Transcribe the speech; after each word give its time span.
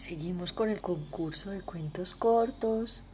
Seguimos 0.00 0.54
con 0.54 0.70
el 0.70 0.80
concurso 0.80 1.50
de 1.50 1.60
cuentos 1.60 2.14
cortos. 2.14 3.04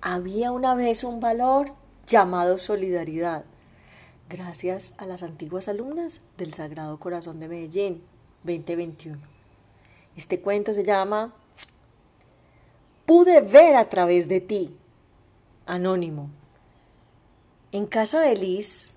Había 0.00 0.52
una 0.52 0.76
vez 0.76 1.02
un 1.02 1.18
valor 1.18 1.72
llamado 2.06 2.56
solidaridad, 2.56 3.44
gracias 4.28 4.94
a 4.96 5.06
las 5.06 5.24
antiguas 5.24 5.66
alumnas 5.66 6.20
del 6.38 6.54
Sagrado 6.54 7.00
Corazón 7.00 7.40
de 7.40 7.48
Medellín 7.48 8.04
2021. 8.44 9.18
Este 10.16 10.40
cuento 10.40 10.72
se 10.72 10.84
llama 10.84 11.34
Pude 13.06 13.40
ver 13.40 13.74
a 13.74 13.88
través 13.88 14.28
de 14.28 14.40
ti. 14.40 14.76
Anónimo. 15.66 16.30
En 17.72 17.86
casa 17.86 18.20
de 18.20 18.36
Liz 18.36 18.92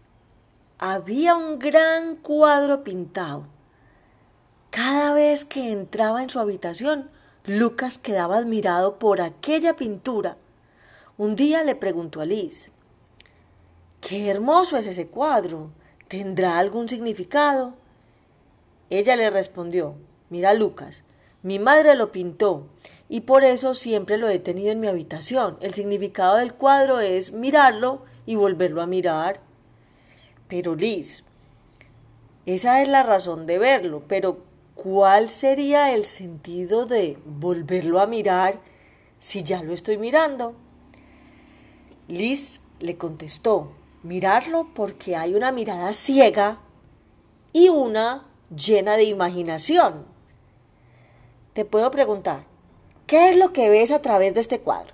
había 0.77 1.33
un 1.33 1.57
gran 1.57 2.15
cuadro 2.15 2.83
pintado. 2.83 3.47
Cada 4.69 5.15
vez 5.15 5.45
que 5.45 5.71
entraba 5.71 6.21
en 6.21 6.29
su 6.29 6.39
habitación, 6.39 7.09
Lucas 7.45 7.97
quedaba 7.97 8.37
admirado 8.37 8.99
por 8.99 9.19
aquella 9.19 9.75
pintura. 9.75 10.37
Un 11.17 11.35
día 11.35 11.63
le 11.65 11.75
preguntó 11.75 12.21
a 12.21 12.25
Liz, 12.25 12.71
Qué 13.99 14.29
hermoso 14.29 14.77
es 14.77 14.87
ese 14.87 15.07
cuadro. 15.07 15.69
¿Tendrá 16.07 16.57
algún 16.57 16.87
significado? 16.87 17.73
Ella 18.89 19.17
le 19.17 19.29
respondió, 19.29 19.95
Mira, 20.29 20.53
Lucas, 20.53 21.03
mi 21.41 21.59
madre 21.59 21.95
lo 21.95 22.13
pintó 22.13 22.67
y 23.09 23.21
por 23.21 23.43
eso 23.43 23.73
siempre 23.73 24.17
lo 24.17 24.29
he 24.29 24.39
tenido 24.39 24.71
en 24.71 24.79
mi 24.79 24.87
habitación. 24.87 25.57
El 25.59 25.73
significado 25.73 26.37
del 26.37 26.53
cuadro 26.53 27.01
es 27.01 27.33
mirarlo 27.33 28.03
y 28.25 28.35
volverlo 28.35 28.81
a 28.81 28.87
mirar. 28.87 29.41
Pero 30.47 30.75
Liz, 30.75 31.25
esa 32.45 32.81
es 32.81 32.87
la 32.87 33.03
razón 33.03 33.47
de 33.47 33.57
verlo, 33.57 34.03
pero 34.07 34.52
¿cuál 34.75 35.29
sería 35.29 35.93
el 35.93 36.05
sentido 36.05 36.85
de 36.85 37.17
volverlo 37.25 37.99
a 37.99 38.07
mirar 38.07 38.59
si 39.19 39.43
ya 39.43 39.63
lo 39.63 39.73
estoy 39.73 39.97
mirando? 39.97 40.55
Liz 42.07 42.61
le 42.79 42.97
contestó, 42.97 43.71
mirarlo 44.03 44.67
porque 44.73 45.15
hay 45.15 45.35
una 45.35 45.51
mirada 45.51 45.93
ciega 45.93 46.59
y 47.53 47.69
una 47.69 48.25
llena 48.55 48.97
de 48.97 49.03
imaginación. 49.03 50.05
Te 51.53 51.65
puedo 51.65 51.89
preguntar, 51.91 52.45
¿qué 53.07 53.29
es 53.29 53.37
lo 53.37 53.53
que 53.53 53.69
ves 53.69 53.91
a 53.91 54.01
través 54.01 54.33
de 54.33 54.41
este 54.41 54.59
cuadro? 54.59 54.93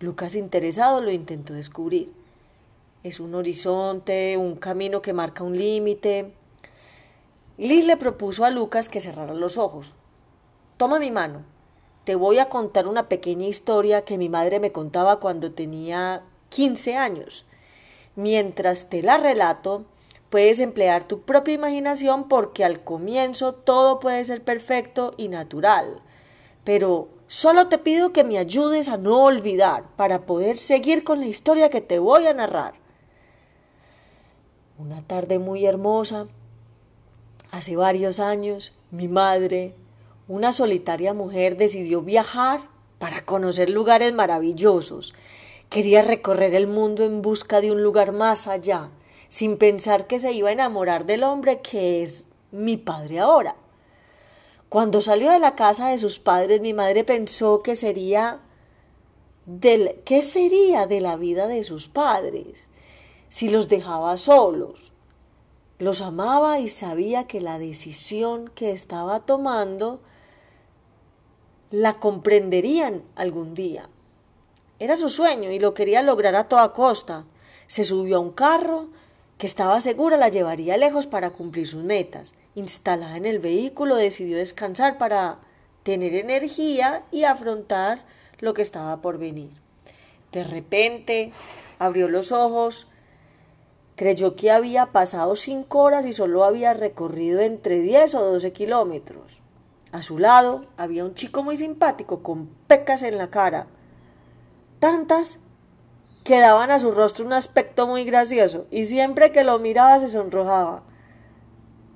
Lucas 0.00 0.34
interesado 0.34 1.00
lo 1.00 1.10
intentó 1.10 1.54
descubrir. 1.54 2.12
Es 3.02 3.18
un 3.18 3.34
horizonte, 3.34 4.36
un 4.36 4.56
camino 4.56 5.02
que 5.02 5.12
marca 5.12 5.42
un 5.42 5.56
límite, 5.56 6.32
Liz 7.58 7.84
le 7.86 7.96
propuso 7.96 8.44
a 8.44 8.50
Lucas 8.50 8.88
que 8.88 9.00
cerrara 9.00 9.34
los 9.34 9.58
ojos. 9.58 9.96
Toma 10.76 11.00
mi 11.00 11.10
mano. 11.10 11.42
Te 12.04 12.14
voy 12.14 12.38
a 12.38 12.48
contar 12.48 12.86
una 12.86 13.08
pequeña 13.08 13.48
historia 13.48 14.04
que 14.04 14.16
mi 14.16 14.28
madre 14.28 14.60
me 14.60 14.70
contaba 14.70 15.18
cuando 15.18 15.50
tenía 15.50 16.22
15 16.50 16.96
años. 16.96 17.46
Mientras 18.14 18.88
te 18.88 19.02
la 19.02 19.18
relato, 19.18 19.86
puedes 20.30 20.60
emplear 20.60 21.08
tu 21.08 21.22
propia 21.22 21.54
imaginación 21.54 22.28
porque 22.28 22.64
al 22.64 22.84
comienzo 22.84 23.54
todo 23.54 23.98
puede 23.98 24.24
ser 24.24 24.44
perfecto 24.44 25.14
y 25.16 25.26
natural. 25.26 26.00
Pero 26.62 27.08
solo 27.26 27.66
te 27.66 27.78
pido 27.78 28.12
que 28.12 28.22
me 28.22 28.38
ayudes 28.38 28.88
a 28.88 28.98
no 28.98 29.24
olvidar 29.24 29.82
para 29.96 30.26
poder 30.26 30.58
seguir 30.58 31.02
con 31.02 31.18
la 31.18 31.26
historia 31.26 31.70
que 31.70 31.80
te 31.80 31.98
voy 31.98 32.24
a 32.28 32.34
narrar. 32.34 32.74
Una 34.78 35.02
tarde 35.02 35.40
muy 35.40 35.66
hermosa, 35.66 36.28
Hace 37.50 37.76
varios 37.76 38.20
años, 38.20 38.74
mi 38.90 39.08
madre, 39.08 39.74
una 40.28 40.52
solitaria 40.52 41.14
mujer, 41.14 41.56
decidió 41.56 42.02
viajar 42.02 42.60
para 42.98 43.24
conocer 43.24 43.70
lugares 43.70 44.12
maravillosos. 44.12 45.14
Quería 45.70 46.02
recorrer 46.02 46.54
el 46.54 46.66
mundo 46.66 47.04
en 47.04 47.22
busca 47.22 47.62
de 47.62 47.72
un 47.72 47.82
lugar 47.82 48.12
más 48.12 48.46
allá, 48.48 48.90
sin 49.30 49.56
pensar 49.56 50.06
que 50.06 50.18
se 50.18 50.32
iba 50.32 50.50
a 50.50 50.52
enamorar 50.52 51.06
del 51.06 51.24
hombre 51.24 51.60
que 51.60 52.02
es 52.02 52.26
mi 52.50 52.76
padre 52.76 53.20
ahora. 53.20 53.56
Cuando 54.68 55.00
salió 55.00 55.30
de 55.30 55.38
la 55.38 55.54
casa 55.54 55.88
de 55.88 55.96
sus 55.96 56.18
padres, 56.18 56.60
mi 56.60 56.74
madre 56.74 57.02
pensó 57.02 57.62
que 57.62 57.76
sería 57.76 58.40
del 59.46 60.02
qué 60.04 60.22
sería 60.22 60.86
de 60.86 61.00
la 61.00 61.16
vida 61.16 61.46
de 61.46 61.64
sus 61.64 61.88
padres 61.88 62.68
si 63.30 63.48
los 63.48 63.70
dejaba 63.70 64.18
solos 64.18 64.87
los 65.78 66.00
amaba 66.00 66.58
y 66.58 66.68
sabía 66.68 67.26
que 67.26 67.40
la 67.40 67.58
decisión 67.58 68.50
que 68.54 68.72
estaba 68.72 69.20
tomando 69.20 70.00
la 71.70 71.94
comprenderían 71.94 73.02
algún 73.14 73.54
día. 73.54 73.88
Era 74.78 74.96
su 74.96 75.08
sueño 75.08 75.50
y 75.50 75.58
lo 75.58 75.74
quería 75.74 76.02
lograr 76.02 76.34
a 76.34 76.48
toda 76.48 76.72
costa. 76.72 77.24
Se 77.66 77.84
subió 77.84 78.16
a 78.16 78.20
un 78.20 78.32
carro 78.32 78.88
que 79.38 79.46
estaba 79.46 79.80
segura 79.80 80.16
la 80.16 80.28
llevaría 80.28 80.76
lejos 80.76 81.06
para 81.06 81.30
cumplir 81.30 81.68
sus 81.68 81.84
metas. 81.84 82.34
Instalada 82.54 83.16
en 83.16 83.26
el 83.26 83.38
vehículo 83.38 83.94
decidió 83.94 84.36
descansar 84.36 84.98
para 84.98 85.38
tener 85.84 86.14
energía 86.14 87.04
y 87.12 87.24
afrontar 87.24 88.04
lo 88.40 88.52
que 88.52 88.62
estaba 88.62 89.00
por 89.00 89.18
venir. 89.18 89.50
De 90.32 90.42
repente 90.42 91.32
abrió 91.78 92.08
los 92.08 92.32
ojos 92.32 92.87
Creyó 93.98 94.36
que 94.36 94.52
había 94.52 94.92
pasado 94.92 95.34
cinco 95.34 95.80
horas 95.80 96.06
y 96.06 96.12
solo 96.12 96.44
había 96.44 96.72
recorrido 96.72 97.40
entre 97.40 97.80
diez 97.80 98.14
o 98.14 98.24
doce 98.24 98.52
kilómetros. 98.52 99.42
A 99.90 100.02
su 100.02 100.18
lado 100.18 100.66
había 100.76 101.04
un 101.04 101.14
chico 101.14 101.42
muy 101.42 101.56
simpático 101.56 102.22
con 102.22 102.46
pecas 102.68 103.02
en 103.02 103.18
la 103.18 103.28
cara. 103.28 103.66
Tantas 104.78 105.40
que 106.22 106.38
daban 106.38 106.70
a 106.70 106.78
su 106.78 106.92
rostro 106.92 107.26
un 107.26 107.32
aspecto 107.32 107.88
muy 107.88 108.04
gracioso 108.04 108.68
y 108.70 108.84
siempre 108.84 109.32
que 109.32 109.42
lo 109.42 109.58
miraba 109.58 109.98
se 109.98 110.06
sonrojaba. 110.06 110.84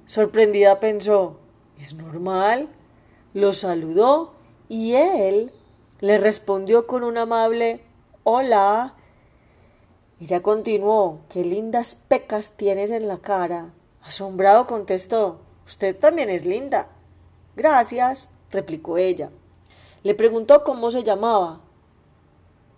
Sorprendida 0.04 0.80
pensó, 0.80 1.38
¿es 1.78 1.94
normal? 1.94 2.68
Lo 3.32 3.52
saludó 3.52 4.34
y 4.68 4.94
él 4.94 5.52
le 6.00 6.18
respondió 6.18 6.88
con 6.88 7.04
un 7.04 7.16
amable 7.16 7.84
Hola 8.24 8.96
ella 10.22 10.40
continuó, 10.40 11.18
qué 11.28 11.42
lindas 11.42 11.96
pecas 12.06 12.52
tienes 12.52 12.92
en 12.92 13.08
la 13.08 13.18
cara. 13.18 13.72
Asombrado 14.02 14.68
contestó, 14.68 15.40
usted 15.66 15.98
también 15.98 16.30
es 16.30 16.46
linda. 16.46 16.86
Gracias, 17.56 18.30
replicó 18.52 18.98
ella. 18.98 19.30
Le 20.04 20.14
preguntó 20.14 20.62
cómo 20.62 20.92
se 20.92 21.02
llamaba. 21.02 21.60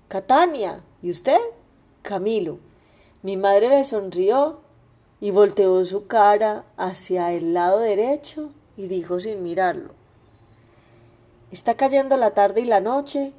Catania. 0.08 0.82
¿Y 1.02 1.10
usted? 1.10 1.36
Camilo. 2.00 2.60
Mi 3.20 3.36
madre 3.36 3.68
le 3.68 3.84
sonrió 3.84 4.60
y 5.20 5.30
volteó 5.30 5.84
su 5.84 6.06
cara 6.06 6.64
hacia 6.78 7.30
el 7.32 7.52
lado 7.52 7.80
derecho 7.80 8.52
y 8.78 8.86
dijo 8.86 9.20
sin 9.20 9.42
mirarlo. 9.42 9.90
Está 11.52 11.74
cayendo 11.74 12.16
la 12.16 12.30
tarde 12.30 12.62
y 12.62 12.64
la 12.64 12.80
noche 12.80 13.34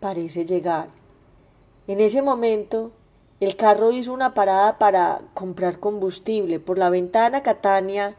parece 0.00 0.44
llegar. 0.44 0.88
En 1.86 2.00
ese 2.00 2.20
momento 2.20 2.90
el 3.44 3.56
carro 3.56 3.90
hizo 3.90 4.12
una 4.12 4.34
parada 4.34 4.78
para 4.78 5.20
comprar 5.34 5.80
combustible. 5.80 6.60
Por 6.60 6.78
la 6.78 6.90
ventana 6.90 7.42
Catania 7.42 8.16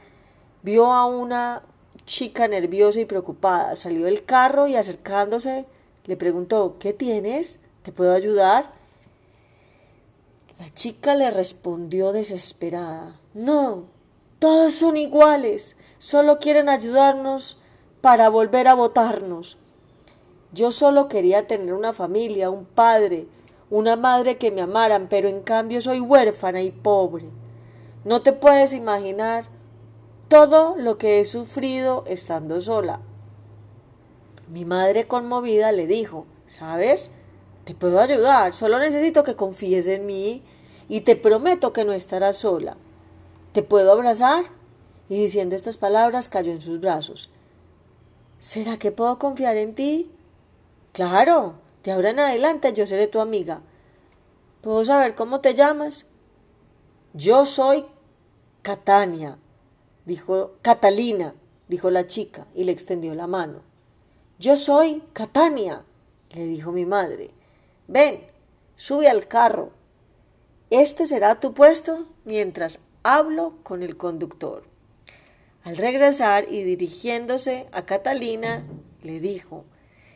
vio 0.64 0.92
a 0.92 1.06
una 1.06 1.64
chica 2.06 2.48
nerviosa 2.48 3.00
y 3.00 3.06
preocupada. 3.06 3.76
Salió 3.76 4.06
del 4.06 4.26
carro 4.26 4.68
y 4.68 4.76
acercándose 4.76 5.66
le 6.06 6.18
preguntó 6.18 6.78
¿Qué 6.80 6.94
tienes? 6.94 7.60
¿Te 7.84 7.92
puedo 7.92 8.14
ayudar? 8.14 8.74
La 10.60 10.74
chica 10.74 11.16
le 11.16 11.32
respondió 11.32 12.12
desesperada 12.12 13.20
No, 13.34 13.86
todos 14.40 14.74
son 14.74 14.98
iguales. 14.98 15.76
Solo 16.00 16.40
quieren 16.40 16.68
ayudarnos 16.68 17.58
para 18.02 18.28
volver 18.28 18.68
a 18.68 18.74
votarnos. 18.74 19.58
Yo 20.52 20.72
solo 20.72 21.08
quería 21.08 21.48
tener 21.48 21.74
una 21.74 21.94
familia, 21.94 22.50
un 22.50 22.66
padre, 22.66 23.28
una 23.74 23.96
madre 23.96 24.38
que 24.38 24.52
me 24.52 24.62
amaran, 24.62 25.08
pero 25.10 25.28
en 25.28 25.42
cambio 25.42 25.82
soy 25.82 26.00
huérfana 26.00 26.62
y 26.62 26.70
pobre. 26.70 27.26
No 28.04 28.22
te 28.22 28.32
puedes 28.32 28.72
imaginar 28.72 29.46
todo 30.28 30.76
lo 30.78 31.00
que 31.00 31.20
he 31.20 31.26
sufrido 31.26 32.04
estando 32.06 32.62
sola. 32.62 33.02
Mi 34.48 34.64
madre 34.64 35.08
conmovida 35.08 35.72
le 35.72 35.88
dijo, 35.88 36.28
¿sabes? 36.46 37.10
Te 37.66 37.74
puedo 37.74 38.00
ayudar, 38.00 38.54
solo 38.54 38.78
necesito 38.78 39.24
que 39.24 39.36
confíes 39.36 39.88
en 39.88 40.06
mí 40.06 40.44
y 40.88 41.02
te 41.02 41.16
prometo 41.16 41.74
que 41.74 41.84
no 41.84 41.94
estarás 41.94 42.38
sola. 42.38 42.78
¿Te 43.54 43.64
puedo 43.64 43.92
abrazar? 43.92 44.44
Y 45.10 45.20
diciendo 45.20 45.56
estas 45.56 45.78
palabras 45.78 46.30
cayó 46.30 46.52
en 46.52 46.62
sus 46.62 46.80
brazos. 46.80 47.32
¿Será 48.40 48.78
que 48.78 48.92
puedo 48.92 49.18
confiar 49.18 49.58
en 49.58 49.74
ti? 49.74 50.12
Claro, 50.92 51.56
de 51.84 51.92
ahora 51.92 52.12
en 52.12 52.20
adelante 52.20 52.74
yo 52.74 52.86
seré 52.86 53.08
tu 53.08 53.20
amiga. 53.20 53.62
¿Puedo 54.62 54.86
saber 54.86 55.16
cómo 55.16 55.42
te 55.42 55.54
llamas? 55.54 56.06
Yo 57.14 57.46
soy 57.46 57.86
Catania, 58.62 59.38
dijo 60.06 60.54
Catalina, 60.62 61.36
dijo 61.68 61.92
la 61.92 62.08
chica 62.08 62.48
y 62.56 62.64
le 62.64 62.72
extendió 62.72 63.14
la 63.14 63.28
mano. 63.28 63.62
Yo 64.40 64.56
soy 64.56 65.04
Catania, 65.14 65.84
le 66.32 66.46
dijo 66.46 66.72
mi 66.72 66.86
madre. 66.86 67.32
Ven, 67.88 68.22
sube 68.76 69.10
al 69.10 69.28
carro. 69.28 69.72
Este 70.70 71.06
será 71.06 71.40
tu 71.40 71.54
puesto 71.54 72.08
mientras 72.26 72.80
hablo 73.04 73.56
con 73.64 73.84
el 73.84 73.98
conductor. 73.98 74.64
Al 75.64 75.78
regresar 75.78 76.46
y 76.50 76.64
dirigiéndose 76.64 77.68
a 77.72 77.86
Catalina, 77.86 78.66
le 79.02 79.20
dijo 79.20 79.66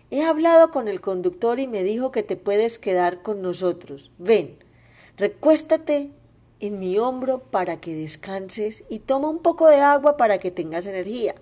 He 0.09 0.23
hablado 0.23 0.71
con 0.71 0.87
el 0.87 1.01
conductor 1.01 1.59
y 1.59 1.67
me 1.67 1.83
dijo 1.83 2.11
que 2.11 2.23
te 2.23 2.37
puedes 2.37 2.79
quedar 2.79 3.21
con 3.21 3.41
nosotros. 3.41 4.09
Ven, 4.17 4.57
recuéstate 5.17 6.11
en 6.61 6.79
mi 6.79 6.97
hombro 6.97 7.39
para 7.39 7.81
que 7.81 7.93
descanses 7.93 8.85
y 8.89 8.99
toma 8.99 9.29
un 9.29 9.39
poco 9.39 9.67
de 9.67 9.81
agua 9.81 10.15
para 10.15 10.37
que 10.37 10.49
tengas 10.49 10.87
energía. 10.87 11.35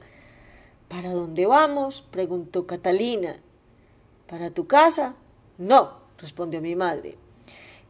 ¿Para 0.88 1.12
dónde 1.12 1.46
vamos? 1.46 2.02
preguntó 2.10 2.66
Catalina. 2.66 3.38
¿Para 4.28 4.50
tu 4.50 4.66
casa? 4.66 5.14
No, 5.60 6.00
respondió 6.18 6.60
mi 6.60 6.76
madre. 6.76 7.18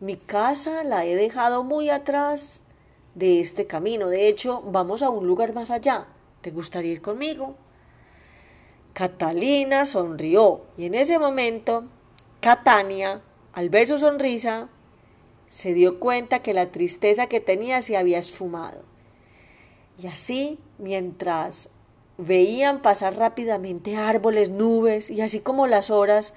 Mi 0.02 0.18
casa 0.18 0.84
la 0.84 1.06
he 1.06 1.16
dejado 1.16 1.64
muy 1.64 1.90
atrás 1.90 2.64
de 3.16 3.40
este 3.40 3.66
camino. 3.66 4.10
De 4.10 4.28
hecho, 4.28 4.62
vamos 4.62 5.02
a 5.02 5.10
un 5.10 5.26
lugar 5.26 5.54
más 5.54 5.72
allá. 5.72 6.08
¿Te 6.42 6.52
gustaría 6.52 6.92
ir 6.92 7.02
conmigo? 7.02 7.56
Catalina 8.96 9.86
sonrió 9.86 10.62
y 10.78 10.86
en 10.86 10.96
ese 10.96 11.20
momento 11.20 11.84
Catania, 12.40 13.22
al 13.52 13.70
ver 13.70 13.90
su 13.90 14.00
sonrisa, 14.00 14.70
se 15.50 15.74
dio 15.74 16.00
cuenta 16.00 16.40
que 16.40 16.54
la 16.54 16.72
tristeza 16.72 17.28
que 17.28 17.42
tenía 17.42 17.82
se 17.82 17.98
había 17.98 18.20
esfumado. 18.20 18.84
Y 20.02 20.08
así, 20.08 20.60
mientras 20.78 21.72
veían 22.18 22.82
pasar 22.82 23.18
rápidamente 23.18 23.98
árboles, 23.98 24.50
nubes, 24.50 25.10
y 25.10 25.20
así 25.20 25.42
como 25.42 25.68
las 25.68 25.90
horas, 25.90 26.34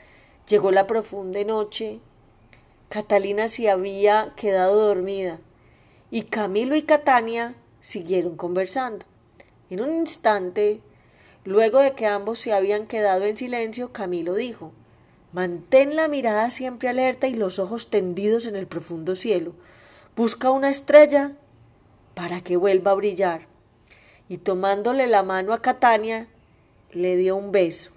llegó 0.48 0.72
la 0.72 0.88
profunda 0.88 1.44
noche, 1.44 2.00
Catalina 2.88 3.46
se 3.46 3.70
había 3.70 4.32
quedado 4.34 4.84
dormida, 4.84 5.38
y 6.10 6.22
Camilo 6.22 6.74
y 6.74 6.82
Catania 6.82 7.54
siguieron 7.80 8.36
conversando. 8.36 9.06
En 9.70 9.80
un 9.80 9.98
instante, 9.98 10.80
luego 11.48 11.80
de 11.80 11.92
que 11.92 12.06
ambos 12.06 12.38
se 12.38 12.52
habían 12.52 12.86
quedado 12.86 13.24
en 13.24 13.36
silencio, 13.36 13.90
Camilo 13.90 14.34
dijo 14.34 14.72
Mantén 15.32 15.96
la 15.96 16.06
mirada 16.06 16.50
siempre 16.50 16.90
alerta 16.90 17.26
y 17.26 17.34
los 17.34 17.58
ojos 17.58 17.88
tendidos 17.88 18.44
en 18.46 18.54
el 18.54 18.66
profundo 18.66 19.16
cielo. 19.16 19.54
Busca 20.14 20.50
una 20.50 20.68
estrella 20.68 21.32
para 22.14 22.42
que 22.42 22.58
vuelva 22.58 22.90
a 22.90 22.94
brillar. 22.94 23.46
Y 24.28 24.38
tomándole 24.38 25.06
la 25.06 25.22
mano 25.22 25.54
a 25.54 25.62
Catania, 25.62 26.28
le 26.92 27.16
dio 27.16 27.36
un 27.36 27.50
beso. 27.50 27.92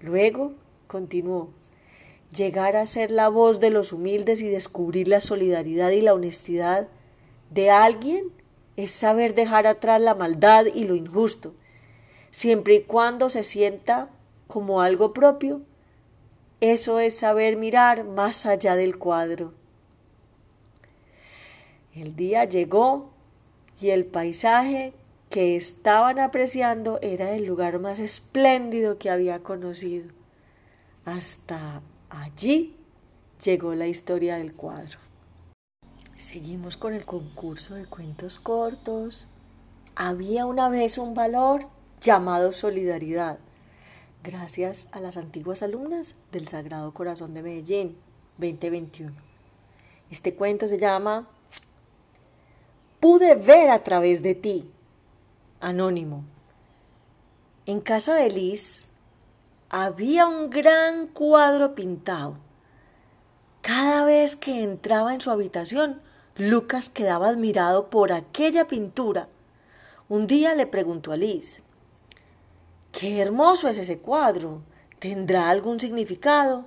Luego 0.00 0.52
continuó 0.88 1.50
llegar 2.34 2.76
a 2.76 2.86
ser 2.86 3.10
la 3.10 3.28
voz 3.28 3.60
de 3.60 3.70
los 3.70 3.92
humildes 3.92 4.42
y 4.42 4.48
descubrir 4.48 5.08
la 5.08 5.20
solidaridad 5.20 5.90
y 5.90 6.02
la 6.02 6.14
honestidad 6.14 6.88
de 7.50 7.70
alguien 7.70 8.26
es 8.76 8.90
saber 8.90 9.34
dejar 9.34 9.66
atrás 9.66 10.00
la 10.00 10.14
maldad 10.14 10.66
y 10.74 10.84
lo 10.84 10.96
injusto, 10.96 11.54
siempre 12.32 12.74
y 12.74 12.82
cuando 12.82 13.30
se 13.30 13.44
sienta 13.44 14.08
como 14.48 14.80
algo 14.80 15.12
propio 15.12 15.62
eso 16.62 17.00
es 17.00 17.18
saber 17.18 17.56
mirar 17.56 18.04
más 18.04 18.46
allá 18.46 18.76
del 18.76 18.96
cuadro. 18.96 19.52
El 21.92 22.14
día 22.14 22.44
llegó 22.44 23.10
y 23.80 23.90
el 23.90 24.04
paisaje 24.04 24.92
que 25.28 25.56
estaban 25.56 26.20
apreciando 26.20 27.00
era 27.02 27.32
el 27.32 27.46
lugar 27.46 27.80
más 27.80 27.98
espléndido 27.98 28.96
que 28.96 29.10
había 29.10 29.40
conocido. 29.40 30.08
Hasta 31.04 31.82
allí 32.08 32.76
llegó 33.44 33.74
la 33.74 33.88
historia 33.88 34.36
del 34.36 34.52
cuadro. 34.52 35.00
Seguimos 36.16 36.76
con 36.76 36.94
el 36.94 37.04
concurso 37.04 37.74
de 37.74 37.86
cuentos 37.86 38.38
cortos. 38.38 39.26
Había 39.96 40.46
una 40.46 40.68
vez 40.68 40.96
un 40.96 41.14
valor 41.14 41.66
llamado 42.02 42.50
solidaridad 42.50 43.38
gracias 44.24 44.88
a 44.90 44.98
las 44.98 45.16
antiguas 45.16 45.62
alumnas 45.62 46.16
del 46.32 46.48
Sagrado 46.48 46.92
Corazón 46.92 47.32
de 47.32 47.42
Medellín 47.42 47.96
2021. 48.38 49.12
Este 50.10 50.34
cuento 50.34 50.66
se 50.66 50.78
llama 50.78 51.28
Pude 52.98 53.36
ver 53.36 53.70
a 53.70 53.84
través 53.84 54.20
de 54.20 54.34
ti. 54.34 54.68
Anónimo. 55.60 56.24
En 57.66 57.80
casa 57.80 58.14
de 58.14 58.30
Liz 58.30 58.86
había 59.70 60.26
un 60.26 60.50
gran 60.50 61.06
cuadro 61.06 61.76
pintado. 61.76 62.36
Cada 63.60 64.04
vez 64.04 64.34
que 64.34 64.64
entraba 64.64 65.14
en 65.14 65.20
su 65.20 65.30
habitación, 65.30 66.00
Lucas 66.36 66.88
quedaba 66.88 67.28
admirado 67.28 67.90
por 67.90 68.10
aquella 68.12 68.66
pintura. 68.66 69.28
Un 70.08 70.26
día 70.26 70.56
le 70.56 70.66
preguntó 70.66 71.12
a 71.12 71.16
Liz, 71.16 71.62
Qué 72.92 73.20
hermoso 73.20 73.68
es 73.68 73.78
ese 73.78 73.98
cuadro. 73.98 74.62
¿Tendrá 74.98 75.48
algún 75.48 75.80
significado? 75.80 76.66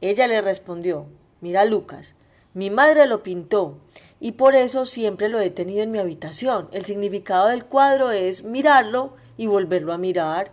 Ella 0.00 0.26
le 0.26 0.40
respondió 0.40 1.06
Mira, 1.40 1.64
Lucas, 1.64 2.14
mi 2.54 2.70
madre 2.70 3.06
lo 3.06 3.22
pintó 3.22 3.78
y 4.20 4.32
por 4.32 4.54
eso 4.54 4.86
siempre 4.86 5.28
lo 5.28 5.38
he 5.38 5.50
tenido 5.50 5.82
en 5.82 5.90
mi 5.90 5.98
habitación. 5.98 6.68
El 6.72 6.84
significado 6.84 7.48
del 7.48 7.64
cuadro 7.64 8.10
es 8.10 8.42
mirarlo 8.42 9.14
y 9.36 9.46
volverlo 9.46 9.92
a 9.92 9.98
mirar. 9.98 10.50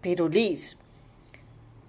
Pero 0.00 0.28
Liz, 0.28 0.76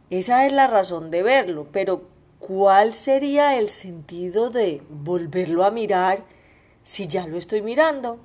esa 0.09 0.45
es 0.45 0.53
la 0.53 0.67
razón 0.67 1.09
de 1.09 1.23
verlo, 1.23 1.67
pero 1.71 2.03
¿cuál 2.39 2.93
sería 2.93 3.57
el 3.57 3.69
sentido 3.69 4.49
de 4.49 4.81
volverlo 4.89 5.65
a 5.65 5.71
mirar 5.71 6.23
si 6.83 7.07
ya 7.07 7.27
lo 7.27 7.37
estoy 7.37 7.61
mirando? 7.61 8.19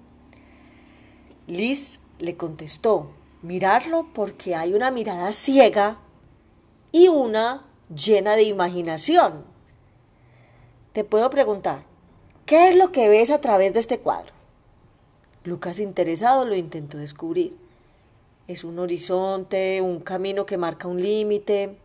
Liz 1.46 2.00
le 2.18 2.36
contestó 2.36 3.10
mirarlo 3.42 4.06
porque 4.12 4.54
hay 4.54 4.74
una 4.74 4.90
mirada 4.90 5.32
ciega 5.32 5.98
y 6.92 7.08
una 7.08 7.64
llena 7.94 8.36
de 8.36 8.42
imaginación. 8.44 9.44
Te 10.92 11.04
puedo 11.04 11.30
preguntar, 11.30 11.84
¿qué 12.46 12.68
es 12.68 12.76
lo 12.76 12.92
que 12.92 13.08
ves 13.08 13.30
a 13.30 13.40
través 13.40 13.72
de 13.72 13.80
este 13.80 14.00
cuadro? 14.00 14.32
Lucas 15.44 15.78
interesado 15.78 16.44
lo 16.44 16.54
intentó 16.54 16.98
descubrir. 16.98 17.56
Es 18.46 18.64
un 18.64 18.78
horizonte, 18.78 19.80
un 19.80 20.00
camino 20.00 20.44
que 20.44 20.58
marca 20.58 20.88
un 20.88 21.00
límite. 21.00 21.78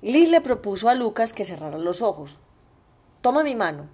Liz 0.00 0.30
le 0.30 0.40
propuso 0.40 0.88
a 0.88 0.94
Lucas 0.94 1.32
que 1.32 1.44
cerrara 1.44 1.76
los 1.76 2.00
ojos. 2.00 2.38
Toma 3.20 3.44
mi 3.44 3.56
mano. 3.56 3.88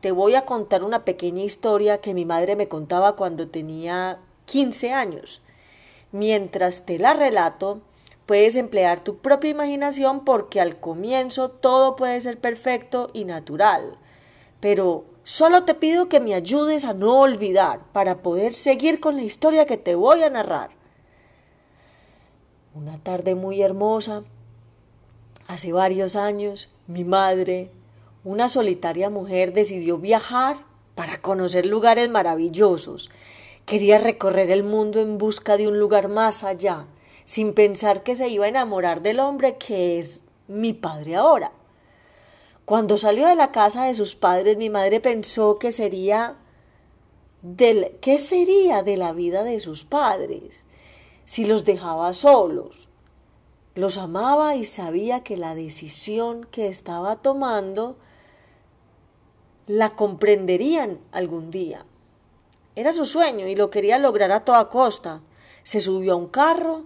Te 0.00 0.10
voy 0.12 0.36
a 0.36 0.46
contar 0.46 0.82
una 0.82 1.04
pequeña 1.04 1.42
historia 1.42 1.98
que 1.98 2.14
mi 2.14 2.24
madre 2.24 2.56
me 2.56 2.68
contaba 2.68 3.14
cuando 3.16 3.48
tenía 3.48 4.20
15 4.46 4.92
años. 4.92 5.41
Mientras 6.12 6.84
te 6.84 6.98
la 6.98 7.14
relato, 7.14 7.80
puedes 8.26 8.56
emplear 8.56 9.02
tu 9.02 9.16
propia 9.18 9.50
imaginación 9.50 10.24
porque 10.24 10.60
al 10.60 10.78
comienzo 10.78 11.50
todo 11.50 11.96
puede 11.96 12.20
ser 12.20 12.38
perfecto 12.38 13.08
y 13.14 13.24
natural. 13.24 13.96
Pero 14.60 15.06
solo 15.22 15.64
te 15.64 15.74
pido 15.74 16.10
que 16.10 16.20
me 16.20 16.34
ayudes 16.34 16.84
a 16.84 16.92
no 16.92 17.20
olvidar 17.20 17.80
para 17.92 18.18
poder 18.18 18.52
seguir 18.52 19.00
con 19.00 19.16
la 19.16 19.22
historia 19.22 19.64
que 19.64 19.78
te 19.78 19.94
voy 19.94 20.22
a 20.22 20.28
narrar. 20.28 20.70
Una 22.74 22.98
tarde 22.98 23.34
muy 23.34 23.62
hermosa, 23.62 24.22
hace 25.46 25.72
varios 25.72 26.14
años, 26.14 26.70
mi 26.86 27.04
madre, 27.04 27.70
una 28.22 28.50
solitaria 28.50 29.08
mujer, 29.08 29.54
decidió 29.54 29.96
viajar 29.96 30.56
para 30.94 31.22
conocer 31.22 31.64
lugares 31.64 32.10
maravillosos 32.10 33.10
Quería 33.66 33.98
recorrer 33.98 34.50
el 34.50 34.64
mundo 34.64 35.00
en 35.00 35.18
busca 35.18 35.56
de 35.56 35.68
un 35.68 35.78
lugar 35.78 36.08
más 36.08 36.44
allá, 36.44 36.86
sin 37.24 37.54
pensar 37.54 38.02
que 38.02 38.16
se 38.16 38.28
iba 38.28 38.46
a 38.46 38.48
enamorar 38.48 39.02
del 39.02 39.20
hombre 39.20 39.56
que 39.56 39.98
es 39.98 40.22
mi 40.48 40.72
padre 40.72 41.16
ahora. 41.16 41.52
Cuando 42.64 42.98
salió 42.98 43.26
de 43.26 43.34
la 43.34 43.50
casa 43.50 43.84
de 43.84 43.94
sus 43.94 44.14
padres, 44.14 44.56
mi 44.56 44.70
madre 44.70 45.00
pensó 45.00 45.58
que 45.58 45.72
sería 45.72 46.36
del 47.42 47.96
qué 48.00 48.18
sería 48.18 48.82
de 48.82 48.96
la 48.96 49.12
vida 49.12 49.42
de 49.42 49.58
sus 49.58 49.84
padres 49.84 50.64
si 51.24 51.44
los 51.44 51.64
dejaba 51.64 52.12
solos. 52.12 52.88
Los 53.74 53.96
amaba 53.96 54.54
y 54.54 54.64
sabía 54.64 55.22
que 55.22 55.36
la 55.36 55.54
decisión 55.54 56.46
que 56.50 56.68
estaba 56.68 57.16
tomando 57.16 57.96
la 59.66 59.96
comprenderían 59.96 60.98
algún 61.10 61.50
día. 61.50 61.86
Era 62.74 62.92
su 62.92 63.04
sueño 63.04 63.46
y 63.48 63.56
lo 63.56 63.70
quería 63.70 63.98
lograr 63.98 64.32
a 64.32 64.44
toda 64.44 64.68
costa. 64.68 65.20
Se 65.62 65.80
subió 65.80 66.14
a 66.14 66.16
un 66.16 66.28
carro 66.28 66.84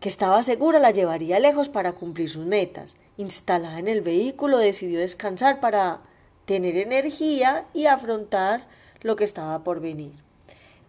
que 0.00 0.08
estaba 0.08 0.42
segura 0.42 0.78
la 0.78 0.90
llevaría 0.90 1.38
lejos 1.40 1.68
para 1.68 1.92
cumplir 1.92 2.30
sus 2.30 2.46
metas. 2.46 2.96
Instalada 3.16 3.78
en 3.78 3.88
el 3.88 4.00
vehículo, 4.00 4.58
decidió 4.58 5.00
descansar 5.00 5.60
para 5.60 6.00
tener 6.44 6.76
energía 6.76 7.66
y 7.74 7.86
afrontar 7.86 8.66
lo 9.00 9.16
que 9.16 9.24
estaba 9.24 9.64
por 9.64 9.80
venir. 9.80 10.12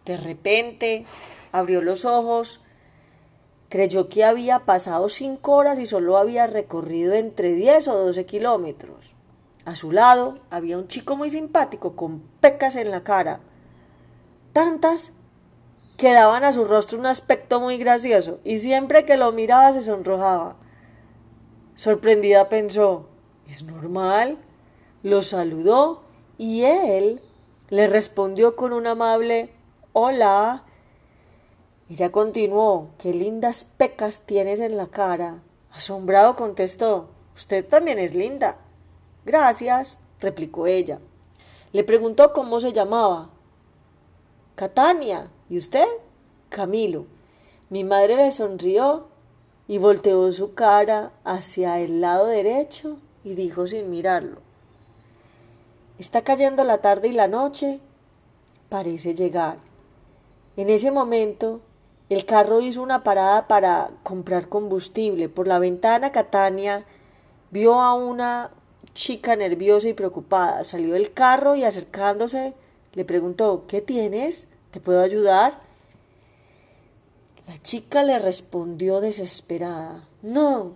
De 0.06 0.18
repente 0.18 1.06
abrió 1.51 1.82
los 1.82 2.06
ojos 2.06 2.62
Creyó 3.70 4.10
que 4.10 4.24
había 4.24 4.65
pasado 4.65 5.10
cinco 5.10 5.51
horas 5.51 5.77
y 5.77 5.86
solo 5.86 6.18
había 6.18 6.48
recorrido 6.48 7.13
entre 7.13 7.53
diez 7.53 7.88
o 7.88 7.96
doce 7.96 8.25
kilómetros. 8.25 9.13
A 9.63 9.75
su 9.75 9.91
lado 9.91 10.39
había 10.50 10.79
un 10.79 10.88
chico 10.88 11.15
muy 11.15 11.29
simpático 11.29 11.96
con 11.96 12.22
pecas 12.41 12.75
en 12.75 12.89
la 12.89 13.03
cara. 13.03 13.41
Tantas 14.53 15.12
que 15.98 16.13
daban 16.13 16.44
a 16.44 16.51
su 16.51 16.65
rostro 16.65 16.98
un 16.98 17.06
aspecto 17.06 17.60
muy 17.60 17.77
gracioso 17.77 18.39
y 18.44 18.60
siempre 18.60 19.06
que 19.06 19.18
lo 19.18 19.32
miraba 19.32 19.74
se 19.74 19.82
sonrojaba. 19.82 20.56
Sorprendida 21.75 22.50
pensó, 22.50 23.08
¿es 23.48 23.63
normal? 23.63 24.38
Lo 25.03 25.22
saludó 25.22 26.03
y 26.38 26.63
él 26.63 27.22
le 27.70 27.88
respondió 27.88 28.56
con 28.56 28.74
un 28.74 28.88
amable 28.88 29.53
Hola. 29.94 30.63
Ella 31.89 32.12
continuó, 32.12 32.89
qué 32.98 33.13
lindas 33.13 33.65
pecas 33.77 34.22
tienes 34.25 34.60
en 34.60 34.77
la 34.77 34.88
cara. 34.88 35.41
Asombrado 35.72 36.36
contestó, 36.36 37.10
Usted 37.39 37.65
también 37.65 38.00
es 38.00 38.15
linda. 38.15 38.58
Gracias, 39.25 40.00
replicó 40.20 40.68
ella. 40.68 41.00
Le 41.72 41.86
preguntó 41.86 42.34
cómo 42.34 42.60
se 42.60 42.74
llamaba. 42.74 43.29
Catania. 44.60 45.30
¿Y 45.50 45.58
usted? 45.58 45.88
Camilo. 46.50 47.06
Mi 47.70 47.86
madre 47.86 48.18
le 48.18 48.30
sonrió 48.30 49.08
y 49.70 49.78
volteó 49.78 50.30
su 50.34 50.54
cara 50.54 51.13
hacia 51.24 51.80
el 51.80 52.01
lado 52.01 52.25
derecho 52.25 52.98
y 53.24 53.36
dijo 53.36 53.68
sin 53.68 53.89
mirarlo. 53.89 54.42
Está 55.98 56.24
cayendo 56.25 56.66
la 56.66 56.80
tarde 56.80 57.08
y 57.08 57.13
la 57.13 57.30
noche 57.30 57.80
parece 58.68 59.16
llegar. 59.16 59.60
En 60.58 60.70
ese 60.70 60.92
momento, 60.92 61.62
el 62.10 62.25
carro 62.25 62.60
hizo 62.60 62.84
una 62.84 63.01
parada 63.06 63.48
para 63.48 63.92
comprar 64.04 64.50
combustible. 64.50 65.30
Por 65.30 65.48
la 65.48 65.60
ventana, 65.60 66.12
Catania 66.12 66.84
vio 67.50 67.80
a 67.80 67.94
una 67.94 68.51
chica 68.94 69.38
nerviosa 69.38 69.88
y 69.88 69.94
preocupada. 69.94 70.66
Salió 70.66 70.96
del 70.96 71.13
carro 71.13 71.56
y 71.56 71.63
acercándose 71.63 72.54
le 72.93 73.05
preguntó 73.05 73.65
¿Qué 73.67 73.81
tienes? 73.81 74.48
¿Te 74.72 74.79
puedo 74.79 75.01
ayudar? 75.01 75.62
La 77.48 77.62
chica 77.62 78.03
le 78.03 78.19
respondió 78.19 79.01
desesperada 79.01 80.08
No, 80.22 80.74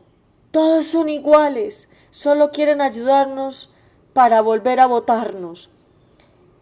todos 0.51 0.86
son 0.88 1.10
iguales. 1.10 1.88
Solo 2.12 2.51
quieren 2.51 2.82
ayudarnos 2.82 3.72
para 4.13 4.41
volver 4.41 4.79
a 4.79 4.86
votarnos. 4.86 5.70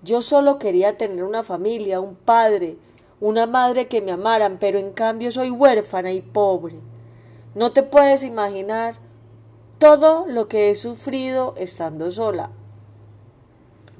Yo 0.01 0.21
solo 0.21 0.57
quería 0.59 0.97
tener 0.97 1.23
una 1.23 1.43
familia, 1.43 1.99
un 1.99 2.15
padre, 2.15 2.77
una 3.19 3.45
madre 3.45 3.87
que 3.87 4.01
me 4.01 4.11
amaran, 4.11 4.57
pero 4.59 4.79
en 4.79 4.93
cambio 4.93 5.29
soy 5.31 5.51
huérfana 5.51 6.11
y 6.11 6.21
pobre. 6.21 6.79
No 7.53 7.71
te 7.71 7.83
puedes 7.83 8.23
imaginar 8.23 8.95
todo 9.77 10.25
lo 10.25 10.47
que 10.47 10.69
he 10.69 10.75
sufrido 10.75 11.53
estando 11.57 12.09
sola. 12.09 12.51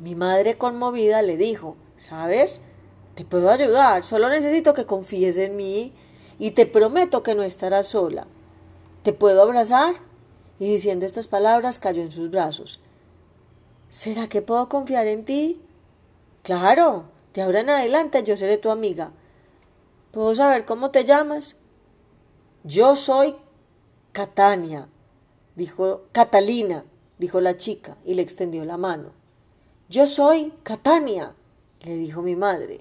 Mi 0.01 0.15
madre 0.15 0.57
conmovida 0.57 1.21
le 1.21 1.37
dijo, 1.37 1.75
¿sabes? 1.97 2.59
Te 3.13 3.23
puedo 3.23 3.51
ayudar, 3.51 4.03
solo 4.03 4.29
necesito 4.29 4.73
que 4.73 4.87
confíes 4.87 5.37
en 5.37 5.55
mí 5.55 5.93
y 6.39 6.51
te 6.51 6.65
prometo 6.65 7.21
que 7.21 7.35
no 7.35 7.43
estarás 7.43 7.85
sola. 7.85 8.25
¿Te 9.03 9.13
puedo 9.13 9.43
abrazar? 9.43 9.93
Y 10.57 10.71
diciendo 10.71 11.05
estas 11.05 11.27
palabras 11.27 11.77
cayó 11.77 12.01
en 12.01 12.11
sus 12.11 12.31
brazos. 12.31 12.79
¿Será 13.91 14.27
que 14.27 14.41
puedo 14.41 14.69
confiar 14.69 15.05
en 15.05 15.23
ti? 15.23 15.61
Claro, 16.41 17.03
de 17.35 17.43
ahora 17.43 17.59
en 17.59 17.69
adelante 17.69 18.23
yo 18.23 18.35
seré 18.35 18.57
tu 18.57 18.71
amiga. 18.71 19.11
¿Puedo 20.09 20.33
saber 20.33 20.65
cómo 20.65 20.89
te 20.89 21.05
llamas? 21.05 21.57
Yo 22.63 22.95
soy 22.95 23.35
Catania, 24.13 24.87
dijo 25.55 26.05
Catalina, 26.11 26.85
dijo 27.19 27.39
la 27.39 27.55
chica, 27.55 27.97
y 28.03 28.15
le 28.15 28.23
extendió 28.23 28.65
la 28.65 28.77
mano. 28.77 29.20
Yo 29.91 30.07
soy 30.07 30.53
Catania, 30.63 31.33
le 31.81 31.97
dijo 31.97 32.21
mi 32.21 32.37
madre. 32.37 32.79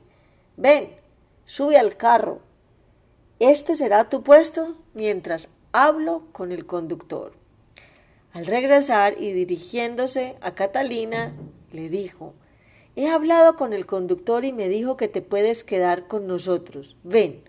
Ven, 0.57 0.90
sube 1.45 1.76
al 1.76 1.97
carro. 1.97 2.38
Este 3.40 3.75
será 3.75 4.09
tu 4.09 4.23
puesto 4.23 4.76
mientras 4.95 5.49
hablo 5.73 6.29
con 6.31 6.52
el 6.52 6.67
conductor. 6.67 7.33
Al 8.33 8.47
regresar 8.47 9.17
y 9.19 9.33
dirigiéndose 9.33 10.37
a 10.40 10.55
Catalina, 10.55 11.35
le 11.73 11.88
dijo 11.88 12.35
He 12.95 13.09
hablado 13.09 13.57
con 13.57 13.73
el 13.73 13.87
conductor 13.87 14.45
y 14.45 14.52
me 14.52 14.69
dijo 14.69 14.97
que 14.97 15.09
te 15.09 15.21
puedes 15.21 15.64
quedar 15.64 16.07
con 16.07 16.29
nosotros. 16.29 16.97
Ven, 17.02 17.43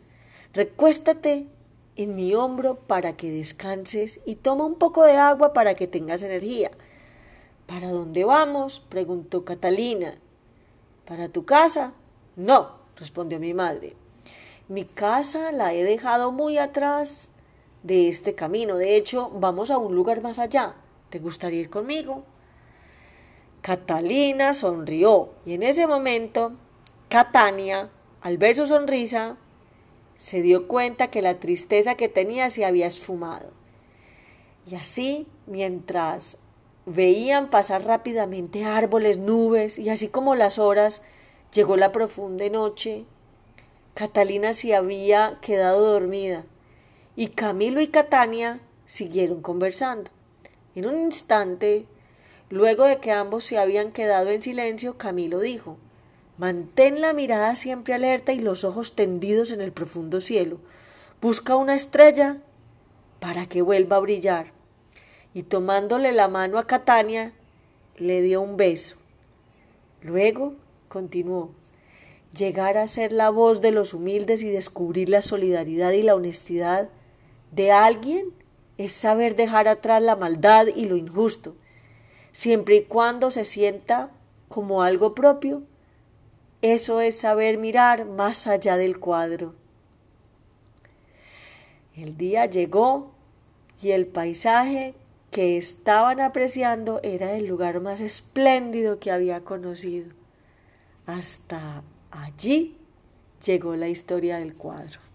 recuéstate 0.54 1.46
en 1.98 2.16
mi 2.16 2.34
hombro 2.34 2.80
para 2.80 3.16
que 3.16 3.30
descanses 3.30 4.22
y 4.26 4.38
toma 4.38 4.66
un 4.66 4.80
poco 4.80 5.04
de 5.04 5.18
agua 5.18 5.54
para 5.54 5.76
que 5.76 5.86
tengas 5.86 6.24
energía. 6.24 6.72
¿Para 7.72 7.90
dónde 7.90 8.26
vamos? 8.26 8.82
preguntó 8.90 9.46
Catalina. 9.46 10.16
¿Para 11.06 11.30
tu 11.30 11.46
casa? 11.46 11.94
No, 12.36 12.72
respondió 12.98 13.40
mi 13.40 13.54
madre. 13.54 13.96
Mi 14.68 14.84
casa 14.84 15.54
la 15.54 15.74
he 15.74 15.82
dejado 15.86 16.34
muy 16.34 16.58
atrás 16.58 17.30
de 17.82 18.10
este 18.10 18.36
camino. 18.36 18.76
De 18.76 18.98
hecho, 18.98 19.30
vamos 19.30 19.72
a 19.72 19.78
un 19.78 19.96
lugar 19.96 20.22
más 20.22 20.38
allá. 20.38 20.76
¿Te 21.10 21.20
gustaría 21.20 21.62
ir 21.62 21.70
conmigo? 21.70 22.26
Catalina 23.62 24.54
sonrió 24.54 25.30
y 25.46 25.54
en 25.54 25.64
ese 25.64 25.88
momento 25.88 26.52
Catania, 27.08 27.90
al 28.20 28.38
ver 28.38 28.58
su 28.58 28.68
sonrisa, 28.68 29.38
se 30.18 30.42
dio 30.42 30.68
cuenta 30.68 31.10
que 31.10 31.22
la 31.22 31.40
tristeza 31.40 31.96
que 31.96 32.10
tenía 32.10 32.50
se 32.50 32.66
había 32.66 32.88
esfumado. 32.88 33.52
Y 34.70 34.76
así, 34.76 35.26
mientras 35.48 36.38
veían 36.94 37.50
pasar 37.50 37.86
rápidamente 37.86 38.66
árboles, 38.66 39.18
nubes, 39.18 39.80
y 39.80 39.90
así 39.90 40.08
como 40.08 40.36
las 40.36 40.60
horas, 40.60 41.02
llegó 41.54 41.78
la 41.78 41.92
profunda 41.92 42.48
noche, 42.50 43.06
Catalina 43.94 44.54
se 44.54 44.76
había 44.76 45.40
quedado 45.42 45.92
dormida, 45.92 46.46
y 47.16 47.28
Camilo 47.28 47.82
y 47.82 47.88
Catania 47.88 48.60
siguieron 48.86 49.42
conversando. 49.42 50.12
En 50.76 50.86
un 50.86 51.02
instante, 51.02 51.86
luego 52.50 52.86
de 52.86 53.00
que 53.00 53.12
ambos 53.12 53.44
se 53.44 53.58
habían 53.58 53.92
quedado 53.92 54.30
en 54.30 54.42
silencio, 54.42 54.98
Camilo 54.98 55.40
dijo 55.40 55.78
Mantén 56.38 57.02
la 57.02 57.14
mirada 57.14 57.56
siempre 57.56 57.94
alerta 57.94 58.34
y 58.34 58.40
los 58.40 58.64
ojos 58.64 58.96
tendidos 58.96 59.52
en 59.52 59.62
el 59.62 59.72
profundo 59.72 60.22
cielo. 60.22 60.60
Busca 61.22 61.56
una 61.56 61.76
estrella 61.76 62.38
para 63.20 63.46
que 63.46 63.62
vuelva 63.62 63.98
a 63.98 64.00
brillar. 64.00 64.52
Y 65.34 65.44
tomándole 65.44 66.12
la 66.12 66.28
mano 66.28 66.58
a 66.58 66.68
Catania, 66.68 67.34
le 67.98 68.22
dio 68.22 68.42
un 68.42 68.58
beso. 68.58 68.98
Luego 70.02 70.56
continuó. 70.88 71.52
Llegar 72.36 72.78
a 72.78 72.88
ser 72.88 73.12
la 73.12 73.30
voz 73.30 73.62
de 73.62 73.72
los 73.72 73.94
humildes 73.94 74.42
y 74.42 74.50
descubrir 74.50 75.10
la 75.10 75.22
solidaridad 75.22 75.92
y 75.92 76.04
la 76.04 76.16
honestidad 76.16 76.90
de 77.52 77.72
alguien 77.72 78.28
es 78.78 78.94
saber 78.94 79.36
dejar 79.36 79.68
atrás 79.68 80.02
la 80.02 80.16
maldad 80.16 80.68
y 80.74 80.86
lo 80.86 80.96
injusto, 80.96 81.56
siempre 82.32 82.78
y 82.78 82.84
cuando 82.84 83.32
se 83.32 83.44
sienta 83.44 84.10
como 84.48 84.82
algo 84.82 85.14
propio 85.14 85.64
eso 86.62 87.02
es 87.02 87.18
saber 87.18 87.58
mirar 87.58 88.06
más 88.06 88.46
allá 88.46 88.78
del 88.78 89.00
cuadro. 89.00 89.56
El 91.96 92.18
día 92.18 92.46
llegó 92.46 93.12
y 93.82 93.92
el 93.92 94.06
paisaje 94.06 94.94
que 95.32 95.58
estaban 95.58 96.20
apreciando 96.20 97.00
era 97.04 97.34
el 97.34 97.48
lugar 97.48 97.80
más 97.80 98.02
espléndido 98.02 99.00
que 99.00 99.12
había 99.12 99.42
conocido. 99.46 100.12
Hasta 101.06 101.84
allí 102.12 102.78
llegó 103.44 103.76
la 103.76 103.88
historia 103.88 104.38
del 104.38 104.54
cuadro. 104.54 105.11